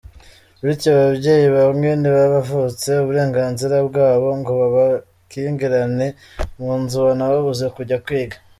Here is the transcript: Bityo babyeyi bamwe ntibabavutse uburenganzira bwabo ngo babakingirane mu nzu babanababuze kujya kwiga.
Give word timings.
Bityo 0.65 0.89
babyeyi 0.99 1.47
bamwe 1.57 1.89
ntibabavutse 2.01 2.89
uburenganzira 3.03 3.75
bwabo 3.87 4.27
ngo 4.39 4.51
babakingirane 4.61 6.07
mu 6.59 6.71
nzu 6.81 6.95
babanababuze 6.99 7.65
kujya 7.77 7.97
kwiga. 8.05 8.37